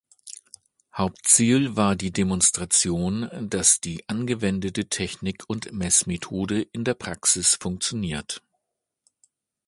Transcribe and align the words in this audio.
Hauptziel 0.97 1.75
war 1.75 1.95
die 1.95 2.11
Demonstration, 2.11 3.29
dass 3.51 3.81
die 3.81 4.09
angewendete 4.09 4.89
Technik 4.89 5.43
und 5.47 5.71
Messmethode 5.73 6.63
in 6.63 6.83
der 6.83 6.95
Praxis 6.95 7.53
funktioniert. 7.53 8.41